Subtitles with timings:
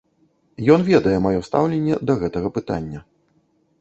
[0.75, 2.99] Ён ведае маё стаўленне да гэтага пытання.